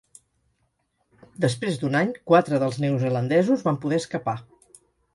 Després 1.45 1.77
d'un 1.83 1.99
any, 2.01 2.15
quatre 2.33 2.63
dels 2.65 2.83
neozelandesos 2.87 3.67
van 3.71 3.83
poder 3.87 4.05
escapar. 4.07 4.39